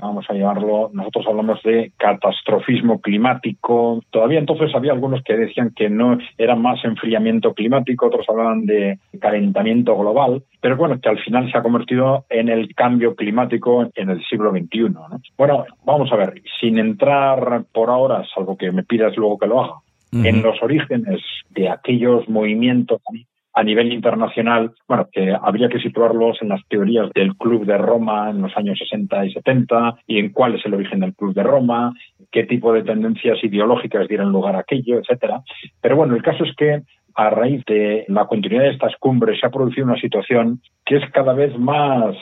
vamos 0.00 0.26
a 0.28 0.34
llamarlo, 0.34 0.90
nosotros 0.92 1.26
hablamos 1.26 1.62
de 1.62 1.92
catastrofismo 1.96 3.00
climático. 3.00 4.02
Todavía 4.10 4.38
entonces 4.38 4.74
había 4.74 4.92
algunos 4.92 5.22
que 5.22 5.36
decían 5.36 5.72
que 5.74 5.90
no 5.90 6.18
era 6.36 6.56
más 6.56 6.84
enfriamiento 6.84 7.54
climático, 7.54 8.06
otros 8.06 8.26
hablaban 8.28 8.64
de 8.66 8.98
calentamiento 9.20 9.96
global, 9.96 10.42
pero 10.60 10.76
bueno, 10.76 11.00
que 11.00 11.08
al 11.08 11.18
final 11.18 11.50
se 11.50 11.58
ha 11.58 11.62
convertido 11.62 12.24
en 12.28 12.48
el 12.48 12.74
cambio 12.74 13.14
climático 13.14 13.88
en 13.94 14.10
el 14.10 14.24
siglo 14.26 14.50
XXI. 14.50 14.94
Bueno, 15.36 15.64
vamos 15.84 16.12
a 16.12 16.16
ver, 16.16 16.42
sin 16.60 16.78
entrar 16.78 17.64
por 17.72 17.90
ahora, 17.90 18.24
salvo 18.34 18.56
que 18.56 18.72
me 18.72 18.84
pidas 18.84 19.16
luego 19.16 19.38
que 19.38 19.46
lo 19.46 19.62
haga, 19.62 19.74
en 20.12 20.42
los 20.42 20.62
orígenes 20.62 21.20
de 21.50 21.68
aquellos 21.68 22.28
movimientos 22.28 23.00
a 23.58 23.64
nivel 23.64 23.92
internacional, 23.92 24.70
bueno, 24.86 25.08
que 25.10 25.32
habría 25.32 25.68
que 25.68 25.80
situarlos 25.80 26.40
en 26.42 26.50
las 26.50 26.60
teorías 26.68 27.10
del 27.12 27.34
Club 27.34 27.66
de 27.66 27.76
Roma 27.76 28.30
en 28.30 28.40
los 28.40 28.56
años 28.56 28.78
60 28.78 29.26
y 29.26 29.32
70 29.32 29.96
y 30.06 30.20
en 30.20 30.28
cuál 30.30 30.54
es 30.54 30.64
el 30.64 30.74
origen 30.74 31.00
del 31.00 31.12
Club 31.16 31.34
de 31.34 31.42
Roma, 31.42 31.92
qué 32.30 32.44
tipo 32.44 32.72
de 32.72 32.84
tendencias 32.84 33.42
ideológicas 33.42 34.06
dieron 34.06 34.30
lugar 34.30 34.54
a 34.54 34.60
aquello, 34.60 35.00
etcétera. 35.00 35.42
Pero 35.80 35.96
bueno, 35.96 36.14
el 36.14 36.22
caso 36.22 36.44
es 36.44 36.54
que 36.54 36.82
a 37.16 37.30
raíz 37.30 37.64
de 37.64 38.04
la 38.06 38.26
continuidad 38.26 38.62
de 38.62 38.70
estas 38.70 38.94
cumbres 39.00 39.40
se 39.40 39.46
ha 39.48 39.50
producido 39.50 39.86
una 39.86 40.00
situación 40.00 40.60
que 40.86 40.98
es 40.98 41.10
cada 41.10 41.32
vez 41.32 41.58
más 41.58 42.14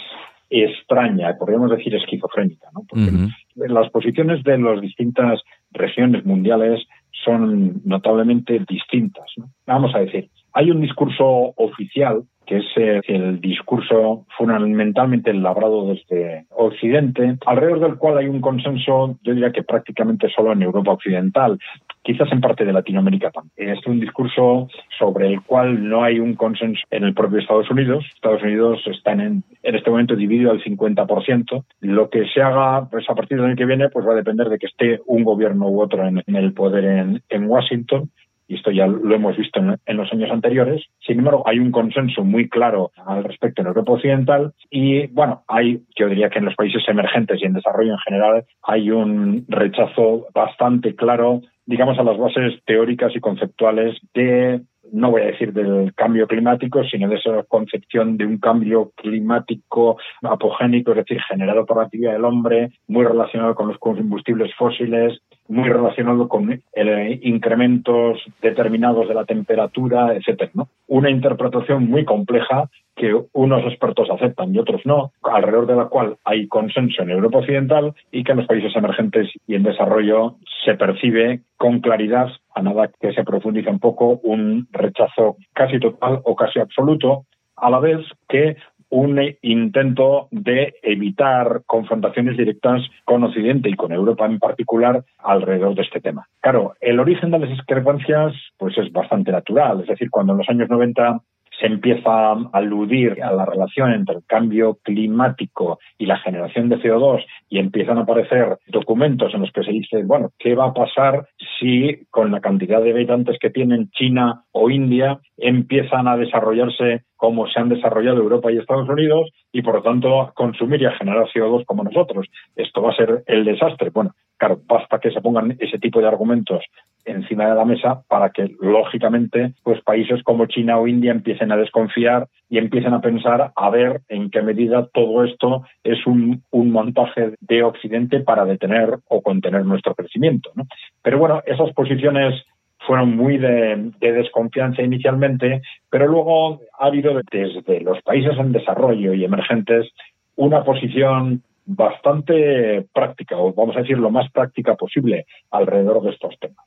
extraña, 0.48 1.36
podríamos 1.38 1.70
decir 1.70 1.94
esquizofrénica, 1.96 2.68
¿no? 2.72 2.80
Porque 2.88 3.10
las 3.56 3.90
posiciones 3.90 4.42
de 4.42 4.56
las 4.56 4.80
distintas 4.80 5.42
regiones 5.70 6.24
mundiales 6.24 6.82
son 7.24 7.82
notablemente 7.84 8.64
distintas. 8.66 9.26
Vamos 9.66 9.94
a 9.94 9.98
decir, 9.98 10.30
hay 10.56 10.70
un 10.70 10.80
discurso 10.80 11.52
oficial 11.56 12.24
que 12.46 12.58
es 12.58 12.64
eh, 12.76 13.00
el 13.08 13.40
discurso 13.40 14.24
fundamentalmente 14.38 15.30
elaborado 15.32 15.88
desde 15.88 16.46
Occidente, 16.50 17.36
alrededor 17.44 17.80
del 17.80 17.96
cual 17.96 18.18
hay 18.18 18.28
un 18.28 18.40
consenso, 18.40 19.18
yo 19.22 19.34
diría 19.34 19.50
que 19.50 19.64
prácticamente 19.64 20.30
solo 20.30 20.52
en 20.52 20.62
Europa 20.62 20.92
Occidental, 20.92 21.58
quizás 22.02 22.30
en 22.30 22.40
parte 22.40 22.64
de 22.64 22.72
Latinoamérica 22.72 23.32
también. 23.32 23.76
Es 23.76 23.84
un 23.86 23.98
discurso 23.98 24.68
sobre 24.96 25.26
el 25.26 25.42
cual 25.42 25.88
no 25.88 26.04
hay 26.04 26.20
un 26.20 26.36
consenso 26.36 26.80
en 26.90 27.02
el 27.02 27.14
propio 27.14 27.40
Estados 27.40 27.68
Unidos. 27.68 28.04
Estados 28.14 28.42
Unidos 28.44 28.80
está 28.86 29.12
en, 29.12 29.42
este 29.64 29.90
momento 29.90 30.14
dividido 30.14 30.52
al 30.52 30.62
50%. 30.62 31.64
Lo 31.80 32.08
que 32.08 32.26
se 32.32 32.40
haga 32.40 32.88
pues, 32.88 33.10
a 33.10 33.14
partir 33.16 33.38
del 33.38 33.48
año 33.48 33.56
que 33.56 33.66
viene 33.66 33.88
pues 33.88 34.06
va 34.06 34.12
a 34.12 34.16
depender 34.16 34.48
de 34.48 34.58
que 34.58 34.66
esté 34.66 35.00
un 35.06 35.24
gobierno 35.24 35.68
u 35.68 35.82
otro 35.82 36.06
en, 36.06 36.22
el 36.24 36.52
poder 36.52 37.20
en 37.28 37.50
Washington 37.50 38.08
y 38.48 38.54
esto 38.54 38.70
ya 38.70 38.86
lo 38.86 39.14
hemos 39.14 39.36
visto 39.36 39.60
en, 39.60 39.96
los 39.96 40.12
años 40.12 40.30
anteriores. 40.30 40.84
Sin 41.04 41.18
embargo, 41.18 41.42
hay 41.46 41.58
un 41.58 41.72
consenso 41.72 42.24
muy 42.24 42.48
claro 42.48 42.90
al 43.06 43.24
respecto 43.24 43.62
en 43.62 43.68
Europa 43.68 43.92
Occidental 43.92 44.52
y, 44.70 45.06
bueno, 45.08 45.42
hay, 45.48 45.80
yo 45.96 46.08
diría 46.08 46.30
que 46.30 46.38
en 46.38 46.46
los 46.46 46.54
países 46.54 46.82
emergentes 46.88 47.40
y 47.40 47.46
en 47.46 47.54
desarrollo 47.54 47.92
en 47.92 47.98
general, 47.98 48.44
hay 48.62 48.90
un 48.90 49.44
rechazo 49.48 50.26
bastante 50.32 50.94
claro, 50.94 51.42
digamos, 51.64 51.98
a 51.98 52.04
las 52.04 52.18
bases 52.18 52.62
teóricas 52.64 53.14
y 53.16 53.20
conceptuales 53.20 53.98
de 54.14 54.60
no 54.92 55.10
voy 55.10 55.22
a 55.22 55.26
decir 55.26 55.52
del 55.52 55.92
cambio 55.94 56.26
climático, 56.26 56.84
sino 56.84 57.08
de 57.08 57.16
esa 57.16 57.42
concepción 57.44 58.16
de 58.16 58.26
un 58.26 58.38
cambio 58.38 58.92
climático 58.96 59.98
apogénico, 60.22 60.92
es 60.92 60.98
decir, 60.98 61.20
generado 61.28 61.66
por 61.66 61.78
la 61.78 61.84
actividad 61.84 62.12
del 62.12 62.24
hombre, 62.24 62.70
muy 62.86 63.04
relacionado 63.04 63.54
con 63.54 63.68
los 63.68 63.78
combustibles 63.78 64.54
fósiles, 64.54 65.20
muy 65.48 65.68
relacionado 65.68 66.28
con 66.28 66.52
eh, 66.52 67.20
incrementos 67.22 68.20
determinados 68.42 69.08
de 69.08 69.14
la 69.14 69.24
temperatura, 69.24 70.14
etcétera. 70.14 70.50
Una 70.88 71.10
interpretación 71.10 71.88
muy 71.88 72.04
compleja 72.04 72.68
que 72.94 73.14
unos 73.32 73.64
expertos 73.64 74.08
aceptan 74.10 74.54
y 74.54 74.58
otros 74.58 74.80
no, 74.84 75.12
alrededor 75.22 75.66
de 75.66 75.76
la 75.76 75.86
cual 75.86 76.16
hay 76.24 76.48
consenso 76.48 77.02
en 77.02 77.10
Europa 77.10 77.38
Occidental 77.38 77.94
y 78.10 78.24
que 78.24 78.32
en 78.32 78.38
los 78.38 78.46
países 78.46 78.74
emergentes 78.74 79.28
y 79.46 79.54
en 79.54 79.62
desarrollo 79.62 80.36
se 80.64 80.74
percibe 80.74 81.42
con 81.56 81.80
claridad, 81.80 82.28
a 82.54 82.62
nada 82.62 82.90
que 83.00 83.12
se 83.12 83.24
profundice 83.24 83.68
un 83.68 83.78
poco, 83.78 84.20
un 84.22 84.66
rechazo 84.72 85.36
casi 85.52 85.78
total 85.78 86.20
o 86.24 86.34
casi 86.34 86.58
absoluto, 86.58 87.24
a 87.56 87.70
la 87.70 87.80
vez 87.80 88.00
que 88.28 88.56
un 88.88 89.20
intento 89.42 90.28
de 90.30 90.74
evitar 90.82 91.62
confrontaciones 91.66 92.36
directas 92.36 92.82
con 93.04 93.24
Occidente 93.24 93.68
y 93.68 93.74
con 93.74 93.92
Europa 93.92 94.26
en 94.26 94.38
particular 94.38 95.04
alrededor 95.18 95.74
de 95.74 95.82
este 95.82 96.00
tema. 96.00 96.28
Claro, 96.40 96.74
el 96.80 97.00
origen 97.00 97.30
de 97.30 97.38
las 97.40 97.50
discrepancias 97.50 98.32
pues 98.56 98.76
es 98.78 98.92
bastante 98.92 99.32
natural, 99.32 99.80
es 99.80 99.88
decir, 99.88 100.10
cuando 100.10 100.32
en 100.32 100.38
los 100.38 100.48
años 100.48 100.68
90 100.68 101.20
se 101.58 101.66
empieza 101.66 102.32
a 102.32 102.36
aludir 102.52 103.22
a 103.22 103.32
la 103.32 103.44
relación 103.44 103.92
entre 103.92 104.16
el 104.16 104.24
cambio 104.26 104.78
climático 104.82 105.78
y 105.98 106.06
la 106.06 106.18
generación 106.18 106.68
de 106.68 106.78
CO2 106.78 107.24
y 107.48 107.58
empiezan 107.58 107.98
a 107.98 108.02
aparecer 108.02 108.58
documentos 108.66 109.32
en 109.34 109.40
los 109.40 109.52
que 109.52 109.62
se 109.62 109.72
dice, 109.72 110.02
bueno, 110.04 110.30
¿qué 110.38 110.54
va 110.54 110.66
a 110.66 110.74
pasar 110.74 111.26
si 111.58 112.06
con 112.10 112.30
la 112.30 112.40
cantidad 112.40 112.82
de 112.82 112.90
habitantes 112.90 113.38
que 113.40 113.50
tienen 113.50 113.90
China 113.90 114.44
o 114.52 114.70
India 114.70 115.18
empiezan 115.38 116.08
a 116.08 116.16
desarrollarse 116.16 117.04
como 117.16 117.46
se 117.48 117.58
han 117.58 117.68
desarrollado 117.68 118.18
Europa 118.18 118.52
y 118.52 118.58
Estados 118.58 118.88
Unidos 118.88 119.30
y 119.52 119.62
por 119.62 119.76
lo 119.76 119.82
tanto 119.82 120.20
a 120.20 120.32
consumir 120.32 120.82
y 120.82 120.86
a 120.86 120.92
generar 120.92 121.26
CO2 121.34 121.64
como 121.64 121.84
nosotros. 121.84 122.26
Esto 122.54 122.82
va 122.82 122.90
a 122.90 122.96
ser 122.96 123.22
el 123.26 123.44
desastre. 123.44 123.90
Bueno, 123.90 124.12
claro, 124.36 124.60
basta 124.66 124.98
que 124.98 125.10
se 125.10 125.20
pongan 125.20 125.56
ese 125.58 125.78
tipo 125.78 126.00
de 126.00 126.08
argumentos 126.08 126.62
encima 127.06 127.48
de 127.48 127.54
la 127.54 127.64
mesa 127.64 128.02
para 128.08 128.30
que 128.30 128.54
lógicamente 128.60 129.52
pues 129.62 129.80
países 129.82 130.22
como 130.22 130.46
China 130.46 130.78
o 130.78 130.86
India 130.86 131.12
empiecen 131.12 131.52
a 131.52 131.56
desconfiar 131.56 132.26
y 132.50 132.58
empiecen 132.58 132.92
a 132.92 133.00
pensar 133.00 133.52
a 133.54 133.70
ver 133.70 134.02
en 134.08 134.30
qué 134.30 134.42
medida 134.42 134.88
todo 134.92 135.24
esto 135.24 135.64
es 135.82 136.06
un, 136.06 136.42
un 136.50 136.70
montaje 136.70 137.32
de 137.40 137.62
Occidente 137.62 138.20
para 138.20 138.44
detener 138.44 138.98
o 139.08 139.22
contener 139.22 139.64
nuestro 139.64 139.94
crecimiento. 139.94 140.50
¿no? 140.54 140.66
Pero 141.02 141.18
bueno, 141.18 141.42
esas 141.46 141.72
posiciones 141.72 142.44
fueron 142.86 143.16
muy 143.16 143.36
de, 143.38 143.92
desconfianza 144.00 144.82
inicialmente, 144.82 145.62
pero 145.90 146.06
luego 146.06 146.60
ha 146.78 146.86
habido 146.86 147.20
desde 147.30 147.80
los 147.80 148.00
países 148.02 148.38
en 148.38 148.52
desarrollo 148.52 149.12
y 149.12 149.24
emergentes 149.24 149.90
una 150.36 150.64
posición 150.64 151.42
bastante 151.66 152.86
práctica, 152.94 153.36
o 153.36 153.52
vamos 153.52 153.76
a 153.76 153.80
decir 153.80 153.98
lo 153.98 154.10
más 154.10 154.30
práctica 154.30 154.76
posible 154.76 155.26
alrededor 155.50 156.00
de 156.02 156.10
estos 156.10 156.38
temas. 156.38 156.64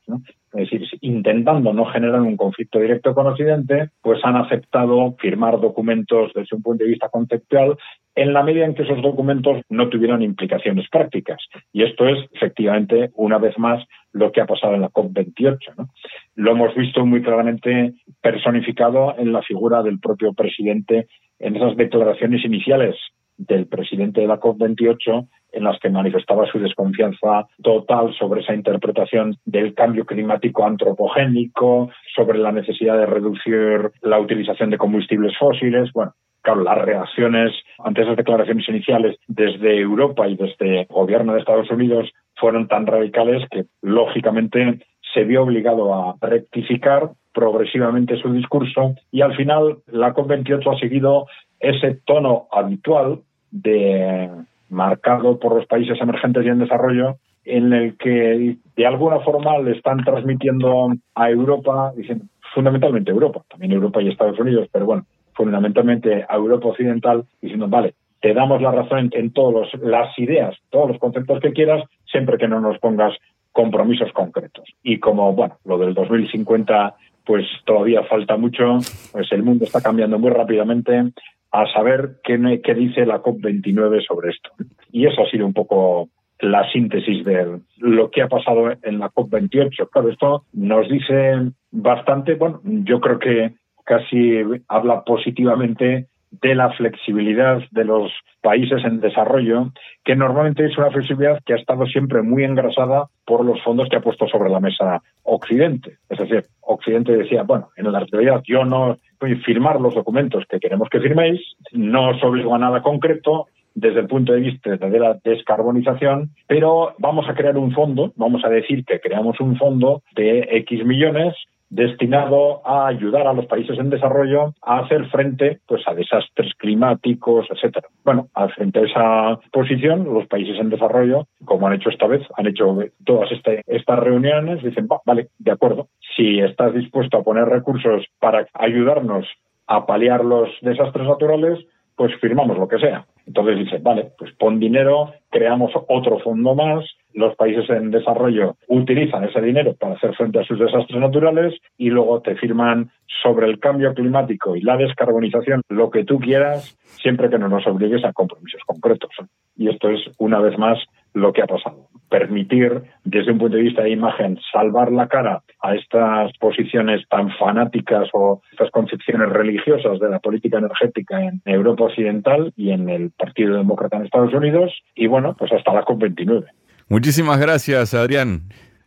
Es 0.52 0.70
decir, 0.70 0.82
intentando 1.00 1.72
no 1.72 1.86
generar 1.86 2.20
un 2.20 2.36
conflicto 2.36 2.78
directo 2.78 3.14
con 3.14 3.26
Occidente, 3.26 3.90
pues 4.02 4.20
han 4.24 4.36
aceptado 4.36 5.16
firmar 5.18 5.58
documentos 5.58 6.32
desde 6.34 6.54
un 6.54 6.62
punto 6.62 6.84
de 6.84 6.90
vista 6.90 7.08
conceptual 7.08 7.76
en 8.14 8.34
la 8.34 8.42
medida 8.42 8.66
en 8.66 8.74
que 8.74 8.82
esos 8.82 9.00
documentos 9.00 9.62
no 9.70 9.88
tuvieron 9.88 10.20
implicaciones 10.20 10.86
prácticas. 10.90 11.38
Y 11.72 11.84
esto 11.84 12.06
es 12.06 12.18
efectivamente, 12.32 13.10
una 13.14 13.38
vez 13.38 13.56
más, 13.58 13.82
lo 14.12 14.32
que 14.32 14.42
ha 14.42 14.46
pasado 14.46 14.74
en 14.74 14.82
la 14.82 14.90
COP28. 14.90 15.88
Lo 16.34 16.50
hemos 16.50 16.74
visto 16.74 17.06
muy 17.06 17.22
claramente 17.22 17.94
personificado 18.20 19.14
en 19.16 19.32
la 19.32 19.40
figura 19.42 19.82
del 19.82 19.98
propio 19.98 20.34
presidente 20.34 21.06
en 21.38 21.56
esas 21.56 21.76
declaraciones 21.76 22.44
iniciales 22.44 22.96
del 23.40 23.66
presidente 23.66 24.20
de 24.20 24.26
la 24.26 24.38
COP28 24.38 25.26
en 25.52 25.64
las 25.64 25.78
que 25.80 25.90
manifestaba 25.90 26.46
su 26.46 26.58
desconfianza 26.58 27.46
total 27.62 28.14
sobre 28.18 28.42
esa 28.42 28.54
interpretación 28.54 29.36
del 29.44 29.74
cambio 29.74 30.04
climático 30.04 30.64
antropogénico, 30.64 31.90
sobre 32.14 32.38
la 32.38 32.52
necesidad 32.52 32.96
de 32.96 33.06
reducir 33.06 33.90
la 34.02 34.20
utilización 34.20 34.70
de 34.70 34.78
combustibles 34.78 35.36
fósiles. 35.38 35.90
Bueno, 35.92 36.12
claro, 36.42 36.62
las 36.62 36.78
reacciones 36.78 37.52
ante 37.78 38.02
esas 38.02 38.16
declaraciones 38.16 38.68
iniciales 38.68 39.16
desde 39.26 39.80
Europa 39.80 40.28
y 40.28 40.36
desde 40.36 40.82
el 40.82 40.86
gobierno 40.86 41.32
de 41.32 41.40
Estados 41.40 41.70
Unidos 41.70 42.10
fueron 42.36 42.68
tan 42.68 42.86
radicales 42.86 43.42
que, 43.50 43.64
lógicamente, 43.82 44.80
se 45.12 45.24
vio 45.24 45.42
obligado 45.42 45.92
a 45.94 46.14
rectificar 46.20 47.10
progresivamente 47.32 48.16
su 48.20 48.32
discurso 48.32 48.94
y 49.10 49.22
al 49.22 49.34
final 49.36 49.78
la 49.86 50.12
COP28 50.14 50.74
ha 50.74 50.78
seguido 50.78 51.26
ese 51.60 52.00
tono 52.04 52.48
habitual 52.50 53.20
de 53.50 54.30
marcado 54.68 55.38
por 55.38 55.54
los 55.54 55.66
países 55.66 56.00
emergentes 56.00 56.44
y 56.44 56.48
en 56.48 56.58
desarrollo 56.60 57.16
en 57.44 57.72
el 57.72 57.96
que 57.96 58.56
de 58.76 58.86
alguna 58.86 59.20
forma 59.20 59.58
le 59.58 59.72
están 59.72 60.04
transmitiendo 60.04 60.92
a 61.14 61.30
Europa, 61.30 61.92
diciendo, 61.96 62.26
fundamentalmente 62.54 63.10
Europa, 63.10 63.42
también 63.48 63.72
Europa 63.72 64.02
y 64.02 64.08
Estados 64.08 64.38
Unidos, 64.38 64.68
pero 64.72 64.86
bueno, 64.86 65.06
fundamentalmente 65.34 66.24
a 66.28 66.36
Europa 66.36 66.68
Occidental, 66.68 67.24
diciendo, 67.40 67.68
vale, 67.68 67.94
te 68.20 68.34
damos 68.34 68.60
la 68.60 68.72
razón 68.72 69.10
en, 69.12 69.32
todas 69.32 69.72
las 69.80 70.16
ideas, 70.18 70.56
todos 70.68 70.88
los 70.88 70.98
conceptos 70.98 71.40
que 71.40 71.52
quieras, 71.52 71.82
siempre 72.10 72.36
que 72.36 72.48
no 72.48 72.60
nos 72.60 72.78
pongas 72.78 73.16
compromisos 73.52 74.12
concretos. 74.12 74.64
Y 74.82 74.98
como, 74.98 75.32
bueno, 75.32 75.56
lo 75.64 75.78
del 75.78 75.94
2050 75.94 76.94
pues 77.24 77.46
todavía 77.64 78.02
falta 78.04 78.36
mucho, 78.36 78.78
pues 79.12 79.30
el 79.30 79.42
mundo 79.42 79.64
está 79.64 79.80
cambiando 79.80 80.18
muy 80.18 80.30
rápidamente, 80.30 81.12
a 81.52 81.66
saber 81.72 82.16
qué, 82.22 82.60
qué 82.62 82.74
dice 82.74 83.06
la 83.06 83.22
COP29 83.22 84.06
sobre 84.06 84.30
esto. 84.30 84.50
Y 84.92 85.06
eso 85.06 85.22
ha 85.22 85.30
sido 85.30 85.46
un 85.46 85.52
poco 85.52 86.08
la 86.40 86.70
síntesis 86.70 87.24
de 87.24 87.60
lo 87.78 88.10
que 88.10 88.22
ha 88.22 88.28
pasado 88.28 88.70
en 88.82 88.98
la 88.98 89.10
COP28. 89.10 89.88
Claro, 89.90 90.08
esto 90.08 90.44
nos 90.52 90.88
dice 90.88 91.50
bastante, 91.70 92.34
bueno, 92.34 92.60
yo 92.64 93.00
creo 93.00 93.18
que 93.18 93.54
casi 93.84 94.38
habla 94.68 95.04
positivamente 95.04 96.06
de 96.30 96.54
la 96.54 96.70
flexibilidad 96.70 97.60
de 97.72 97.84
los 97.84 98.12
países 98.40 98.84
en 98.84 99.00
desarrollo, 99.00 99.72
que 100.04 100.14
normalmente 100.14 100.64
es 100.64 100.78
una 100.78 100.90
flexibilidad 100.90 101.40
que 101.44 101.54
ha 101.54 101.56
estado 101.56 101.86
siempre 101.86 102.22
muy 102.22 102.44
engrasada 102.44 103.06
por 103.26 103.44
los 103.44 103.60
fondos 103.62 103.88
que 103.88 103.96
ha 103.96 104.00
puesto 104.00 104.28
sobre 104.28 104.48
la 104.48 104.60
mesa 104.60 105.02
Occidente. 105.24 105.98
Es 106.08 106.18
decir, 106.18 106.44
Occidente 106.60 107.16
decía, 107.16 107.42
bueno, 107.42 107.70
en 107.76 107.90
la 107.90 108.04
realidad 108.10 108.42
yo 108.46 108.64
no 108.64 108.96
firmar 109.44 109.80
los 109.80 109.94
documentos 109.94 110.44
que 110.48 110.60
queremos 110.60 110.88
que 110.88 111.00
firméis, 111.00 111.40
no 111.72 112.10
os 112.10 112.22
obligo 112.22 112.54
a 112.54 112.58
nada 112.58 112.82
concreto, 112.82 113.46
desde 113.74 114.00
el 114.00 114.08
punto 114.08 114.32
de 114.32 114.40
vista 114.40 114.76
de 114.76 114.98
la 114.98 115.18
descarbonización, 115.22 116.30
pero 116.46 116.94
vamos 116.98 117.28
a 117.28 117.34
crear 117.34 117.56
un 117.56 117.72
fondo, 117.72 118.12
vamos 118.16 118.44
a 118.44 118.48
decir 118.48 118.84
que 118.84 119.00
creamos 119.00 119.38
un 119.40 119.56
fondo 119.56 120.02
de 120.16 120.48
X 120.50 120.84
millones 120.84 121.34
destinado 121.70 122.66
a 122.66 122.88
ayudar 122.88 123.28
a 123.28 123.32
los 123.32 123.46
países 123.46 123.78
en 123.78 123.90
desarrollo 123.90 124.54
a 124.60 124.80
hacer 124.80 125.06
frente 125.06 125.60
pues 125.66 125.82
a 125.86 125.94
desastres 125.94 126.52
climáticos, 126.58 127.46
etcétera. 127.48 127.86
Bueno, 128.04 128.26
frente 128.56 128.80
a 128.80 128.82
esa 128.82 129.40
posición, 129.52 130.12
los 130.12 130.26
países 130.26 130.58
en 130.58 130.68
desarrollo, 130.68 131.26
como 131.44 131.68
han 131.68 131.74
hecho 131.74 131.90
esta 131.90 132.08
vez, 132.08 132.22
han 132.36 132.48
hecho 132.48 132.76
todas 133.04 133.30
este, 133.30 133.62
estas 133.68 133.98
reuniones, 134.00 134.62
dicen, 134.62 134.88
vale, 135.06 135.28
de 135.38 135.52
acuerdo, 135.52 135.86
si 136.20 136.38
estás 136.38 136.74
dispuesto 136.74 137.16
a 137.16 137.22
poner 137.22 137.46
recursos 137.46 138.04
para 138.18 138.46
ayudarnos 138.52 139.26
a 139.66 139.86
paliar 139.86 140.22
los 140.22 140.50
desastres 140.60 141.06
naturales, 141.06 141.58
pues 141.96 142.12
firmamos 142.20 142.58
lo 142.58 142.68
que 142.68 142.78
sea. 142.78 143.06
Entonces 143.26 143.58
dice, 143.58 143.78
vale, 143.78 144.12
pues 144.18 144.32
pon 144.36 144.60
dinero, 144.60 145.14
creamos 145.30 145.72
otro 145.88 146.18
fondo 146.18 146.54
más, 146.54 146.84
los 147.14 147.34
países 147.36 147.70
en 147.70 147.90
desarrollo 147.90 148.56
utilizan 148.68 149.24
ese 149.24 149.40
dinero 149.40 149.74
para 149.74 149.94
hacer 149.94 150.14
frente 150.14 150.40
a 150.40 150.44
sus 150.44 150.58
desastres 150.58 151.00
naturales 151.00 151.54
y 151.78 151.88
luego 151.88 152.20
te 152.20 152.34
firman 152.36 152.90
sobre 153.22 153.46
el 153.46 153.58
cambio 153.58 153.94
climático 153.94 154.56
y 154.56 154.60
la 154.60 154.76
descarbonización 154.76 155.62
lo 155.68 155.90
que 155.90 156.04
tú 156.04 156.18
quieras, 156.18 156.76
siempre 157.00 157.30
que 157.30 157.38
no 157.38 157.48
nos 157.48 157.66
obligues 157.66 158.04
a 158.04 158.12
compromisos 158.12 158.60
concretos. 158.66 159.10
Y 159.56 159.68
esto 159.68 159.88
es, 159.88 160.00
una 160.18 160.40
vez 160.40 160.58
más, 160.58 160.78
lo 161.14 161.32
que 161.32 161.42
ha 161.42 161.46
pasado. 161.46 161.89
Permitir, 162.10 162.82
desde 163.04 163.32
un 163.32 163.38
punto 163.38 163.56
de 163.56 163.62
vista 163.62 163.82
de 163.82 163.90
imagen, 163.90 164.38
salvar 164.52 164.92
la 164.92 165.06
cara 165.06 165.42
a 165.62 165.74
estas 165.74 166.36
posiciones 166.38 167.06
tan 167.08 167.30
fanáticas 167.38 168.08
o 168.12 168.42
estas 168.50 168.70
concepciones 168.70 169.30
religiosas 169.30 169.98
de 170.00 170.10
la 170.10 170.18
política 170.18 170.58
energética 170.58 171.22
en 171.22 171.40
Europa 171.44 171.84
Occidental 171.84 172.52
y 172.56 172.72
en 172.72 172.88
el 172.88 173.10
Partido 173.12 173.56
Demócrata 173.56 173.96
en 173.96 174.04
Estados 174.04 174.34
Unidos. 174.34 174.72
Y 174.94 175.06
bueno, 175.06 175.34
pues 175.38 175.52
hasta 175.52 175.72
la 175.72 175.84
COP29. 175.84 176.46
Muchísimas 176.88 177.38
gracias, 177.38 177.94
Adrián. 177.94 178.42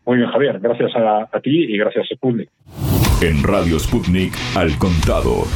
Muy 0.05 0.17
bien, 0.17 0.29
Javier. 0.29 0.59
Gracias 0.59 0.93
a, 0.95 1.29
a 1.31 1.39
ti 1.39 1.73
y 1.73 1.77
gracias 1.77 2.05
a 2.11 2.15
Sputnik. 2.15 2.49
En 3.21 3.41
Radio 3.41 3.79
Sputnik, 3.79 4.33
al 4.57 4.77
contado. 4.77 5.47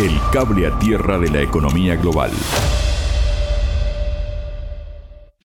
El 0.00 0.18
cable 0.32 0.66
a 0.66 0.78
tierra 0.78 1.18
de 1.18 1.30
la 1.30 1.42
economía 1.42 1.96
global. 1.96 2.30